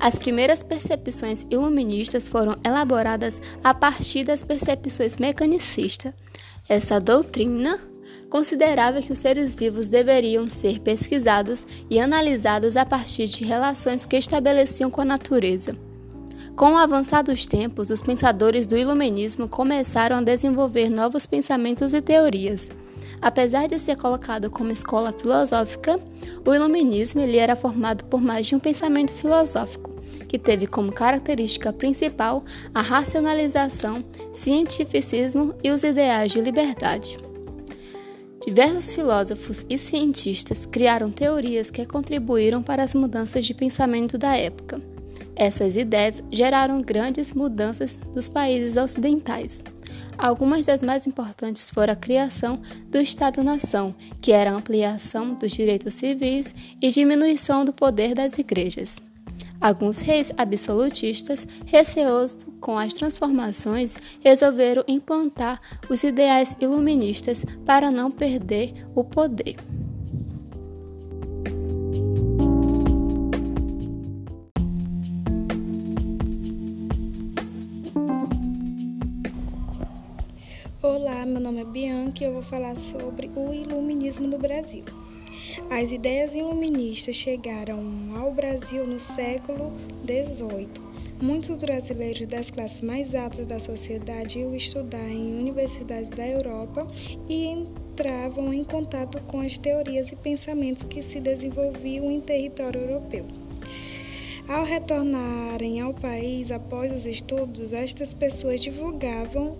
As 0.00 0.16
primeiras 0.16 0.62
percepções 0.62 1.46
iluministas 1.50 2.26
foram 2.26 2.56
elaboradas 2.64 3.40
a 3.62 3.72
partir 3.72 4.24
das 4.24 4.42
percepções 4.42 5.16
mecanicistas. 5.16 6.12
Essa 6.68 7.00
doutrina 7.00 7.78
considerava 8.28 9.00
que 9.00 9.12
os 9.12 9.18
seres 9.18 9.54
vivos 9.54 9.86
deveriam 9.86 10.48
ser 10.48 10.80
pesquisados 10.80 11.66
e 11.88 11.98
analisados 11.98 12.76
a 12.76 12.84
partir 12.84 13.26
de 13.26 13.44
relações 13.44 14.04
que 14.04 14.16
estabeleciam 14.16 14.90
com 14.90 15.00
a 15.00 15.04
natureza. 15.04 15.87
Com 16.58 16.72
o 16.72 16.76
avançar 16.76 17.22
dos 17.22 17.46
tempos, 17.46 17.88
os 17.88 18.02
pensadores 18.02 18.66
do 18.66 18.76
iluminismo 18.76 19.48
começaram 19.48 20.16
a 20.16 20.20
desenvolver 20.20 20.90
novos 20.90 21.24
pensamentos 21.24 21.94
e 21.94 22.02
teorias. 22.02 22.68
Apesar 23.22 23.68
de 23.68 23.78
ser 23.78 23.96
colocado 23.96 24.50
como 24.50 24.72
escola 24.72 25.12
filosófica, 25.12 26.00
o 26.44 26.52
iluminismo 26.52 27.20
ele 27.20 27.36
era 27.36 27.54
formado 27.54 28.04
por 28.06 28.20
mais 28.20 28.48
de 28.48 28.56
um 28.56 28.58
pensamento 28.58 29.14
filosófico, 29.14 30.02
que 30.26 30.36
teve 30.36 30.66
como 30.66 30.90
característica 30.90 31.72
principal 31.72 32.42
a 32.74 32.82
racionalização, 32.82 34.04
cientificismo 34.34 35.54
e 35.62 35.70
os 35.70 35.84
ideais 35.84 36.32
de 36.32 36.40
liberdade. 36.40 37.16
Diversos 38.44 38.92
filósofos 38.92 39.64
e 39.70 39.78
cientistas 39.78 40.66
criaram 40.66 41.08
teorias 41.08 41.70
que 41.70 41.86
contribuíram 41.86 42.64
para 42.64 42.82
as 42.82 42.94
mudanças 42.94 43.46
de 43.46 43.54
pensamento 43.54 44.18
da 44.18 44.36
época. 44.36 44.97
Essas 45.38 45.76
ideias 45.76 46.20
geraram 46.32 46.82
grandes 46.82 47.32
mudanças 47.32 47.96
nos 48.12 48.28
países 48.28 48.76
ocidentais. 48.76 49.62
Algumas 50.18 50.66
das 50.66 50.82
mais 50.82 51.06
importantes 51.06 51.70
foram 51.70 51.92
a 51.92 51.96
criação 51.96 52.60
do 52.90 53.00
Estado-nação, 53.00 53.94
que 54.20 54.32
era 54.32 54.50
a 54.50 54.54
ampliação 54.54 55.34
dos 55.34 55.52
direitos 55.52 55.94
civis 55.94 56.52
e 56.82 56.90
diminuição 56.90 57.64
do 57.64 57.72
poder 57.72 58.14
das 58.14 58.36
igrejas. 58.36 59.00
Alguns 59.60 60.00
reis 60.00 60.32
absolutistas, 60.36 61.46
receosos 61.66 62.44
com 62.60 62.76
as 62.76 62.94
transformações, 62.94 63.96
resolveram 64.20 64.82
implantar 64.88 65.60
os 65.88 66.02
ideais 66.02 66.56
iluministas 66.60 67.44
para 67.64 67.92
não 67.92 68.10
perder 68.10 68.72
o 68.94 69.04
poder. 69.04 69.56
Nome 81.48 81.62
é 81.62 81.64
Bianca 81.64 82.22
e 82.22 82.26
eu 82.26 82.32
vou 82.34 82.42
falar 82.42 82.76
sobre 82.76 83.30
o 83.34 83.54
iluminismo 83.54 84.26
no 84.26 84.36
Brasil. 84.36 84.84
As 85.70 85.90
ideias 85.90 86.34
iluministas 86.34 87.16
chegaram 87.16 87.80
ao 88.18 88.34
Brasil 88.34 88.86
no 88.86 89.00
século 89.00 89.72
XVIII. 90.04 90.68
Muitos 91.22 91.56
brasileiros 91.56 92.26
das 92.26 92.50
classes 92.50 92.82
mais 92.82 93.14
altas 93.14 93.46
da 93.46 93.58
sociedade 93.58 94.40
iam 94.40 94.54
estudar 94.54 95.08
em 95.08 95.38
universidades 95.38 96.10
da 96.10 96.28
Europa 96.28 96.86
e 97.26 97.46
entravam 97.46 98.52
em 98.52 98.62
contato 98.62 99.18
com 99.22 99.40
as 99.40 99.56
teorias 99.56 100.12
e 100.12 100.16
pensamentos 100.16 100.84
que 100.84 101.02
se 101.02 101.18
desenvolviam 101.18 102.10
em 102.10 102.20
território 102.20 102.82
europeu. 102.82 103.24
Ao 104.48 104.64
retornarem 104.64 105.78
ao 105.78 105.92
país 105.92 106.50
após 106.50 106.90
os 106.96 107.04
estudos, 107.04 107.74
estas 107.74 108.14
pessoas 108.14 108.62
divulgavam 108.62 109.58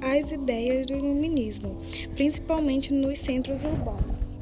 as 0.00 0.30
ideias 0.30 0.86
do 0.86 0.92
iluminismo, 0.92 1.76
principalmente 2.14 2.92
nos 2.92 3.18
centros 3.18 3.64
urbanos. 3.64 4.35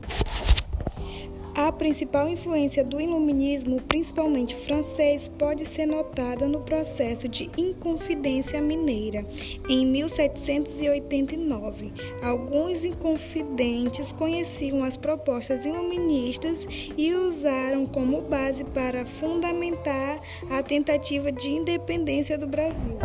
A 1.56 1.70
principal 1.70 2.28
influência 2.28 2.82
do 2.82 3.00
iluminismo, 3.00 3.80
principalmente 3.82 4.56
francês, 4.56 5.28
pode 5.28 5.64
ser 5.64 5.86
notada 5.86 6.48
no 6.48 6.60
processo 6.60 7.28
de 7.28 7.48
Inconfidência 7.56 8.60
Mineira, 8.60 9.24
em 9.68 9.86
1789. 9.86 11.92
Alguns 12.20 12.84
inconfidentes 12.84 14.12
conheciam 14.12 14.82
as 14.82 14.96
propostas 14.96 15.64
iluministas 15.64 16.66
e 16.98 17.14
usaram 17.14 17.86
como 17.86 18.20
base 18.22 18.64
para 18.64 19.06
fundamentar 19.06 20.20
a 20.50 20.60
tentativa 20.60 21.30
de 21.30 21.50
independência 21.50 22.36
do 22.36 22.48
Brasil. 22.48 22.98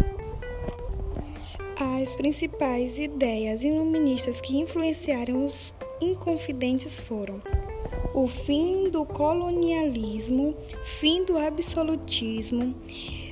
As 2.01 2.15
principais 2.15 2.97
ideias 2.97 3.61
iluministas 3.61 4.41
que 4.41 4.57
influenciaram 4.57 5.45
os 5.45 5.71
inconfidentes 6.01 6.99
foram 6.99 7.39
o 8.13 8.27
fim 8.27 8.89
do 8.89 9.05
colonialismo, 9.05 10.55
fim 10.83 11.23
do 11.23 11.37
absolutismo, 11.37 12.75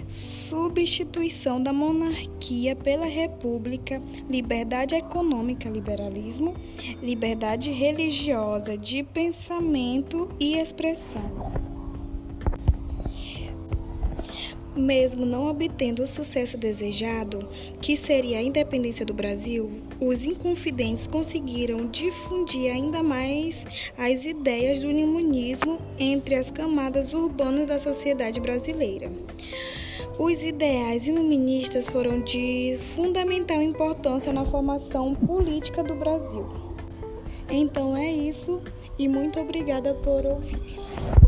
substituição 0.08 1.62
da 1.62 1.74
monarquia 1.74 2.76
pela 2.76 3.06
república, 3.06 4.02
liberdade 4.30 4.96
econômica, 4.96 5.70
liberalismo, 5.70 6.56
liberdade 7.02 7.72
religiosa 7.72 8.78
de 8.78 9.04
pensamento 9.04 10.30
e 10.40 10.56
expressão. 10.58 11.52
Mesmo 14.76 15.26
não 15.26 15.50
obtendo 15.50 16.04
o 16.04 16.08
sucesso 16.08 16.56
desejado, 16.56 17.50
que 17.82 17.98
seria 17.98 18.38
a 18.38 18.44
independência 18.44 19.04
do 19.04 19.14
Brasil, 19.14 19.87
os 20.00 20.26
inconfidentes 20.26 21.08
conseguiram 21.08 21.88
difundir 21.88 22.72
ainda 22.72 23.02
mais 23.02 23.66
as 23.98 24.26
ideias 24.26 24.80
do 24.80 24.92
iluminismo 24.92 25.80
entre 25.98 26.36
as 26.36 26.52
camadas 26.52 27.14
urbanas 27.14 27.66
da 27.66 27.80
sociedade 27.80 28.40
brasileira. 28.40 29.12
Os 30.20 30.42
ideais 30.44 31.08
iluministas 31.08 31.90
foram 31.90 32.22
de 32.22 32.80
fundamental 32.96 33.62
importância 33.62 34.34
na 34.34 34.46
formação 34.46 35.14
política 35.14 35.84
do 35.84 35.96
Brasil. 35.96 36.48
Então 37.50 37.96
é 37.96 38.12
isso 38.12 38.62
e 38.98 39.08
muito 39.08 39.40
obrigada 39.40 39.94
por 39.94 40.26
ouvir. 40.26 41.27